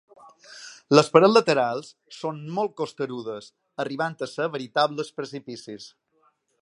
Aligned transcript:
Les 0.99 1.09
parets 1.17 1.33
laterals 1.35 1.91
són 2.19 2.39
molt 2.55 2.73
costerudes 2.81 3.51
arribant 3.85 4.17
a 4.27 4.29
ser 4.33 4.49
veritables 4.57 5.13
precipicis. 5.21 5.87